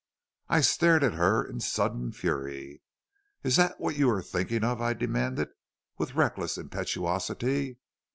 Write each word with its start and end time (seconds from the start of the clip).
"I 0.49 0.61
stared 0.61 1.03
at 1.03 1.13
her 1.13 1.43
in 1.47 1.59
sudden 1.59 2.11
fury. 2.11 2.81
"'Is 3.43 3.55
that 3.57 3.79
what 3.79 3.95
you 3.97 4.09
are 4.09 4.23
thinking 4.23 4.63
of?' 4.63 4.81
I 4.81 4.93
demanded, 4.95 5.49
with 5.99 6.15
reckless 6.15 6.57
impetuosity. 6.57 7.77